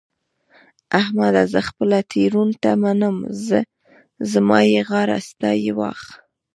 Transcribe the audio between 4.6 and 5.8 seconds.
يې غاړه ستا يې